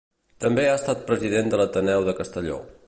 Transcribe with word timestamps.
També 0.45 0.63
ha 0.69 0.77
estat 0.77 1.05
president 1.11 1.53
de 1.53 1.61
l'Ateneu 1.61 2.09
de 2.11 2.19
Castelló. 2.23 2.61